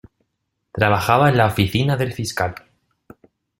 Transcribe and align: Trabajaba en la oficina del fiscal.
Trabajaba 0.73 1.29
en 1.29 1.37
la 1.37 1.45
oficina 1.45 1.95
del 1.95 2.11
fiscal. 2.11 2.55